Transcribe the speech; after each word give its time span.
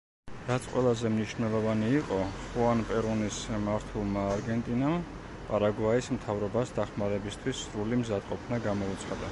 რაც 0.45 0.63
ყველაზე 0.69 1.09
მნიშვნელოვანი 1.15 1.89
იყო, 1.97 2.17
ხუან 2.45 2.81
პერონის 2.93 3.43
მართულმა 3.67 4.25
არგენტინამ 4.37 4.97
პარაგვაის 5.51 6.11
მთავრობას 6.19 6.75
დახმარებისთვის 6.81 7.65
სრული 7.69 8.03
მზადყოფნა 8.05 8.63
გამოუცხადა. 8.71 9.29